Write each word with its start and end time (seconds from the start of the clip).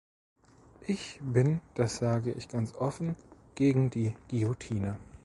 Ich 0.87 1.19
bin 1.21 1.61
das 1.75 1.97
sage 1.97 2.31
ich 2.31 2.47
ganz 2.49 2.73
offen 2.73 3.15
gegen 3.53 3.91
die 3.91 4.15
Guillotine. 4.31 4.97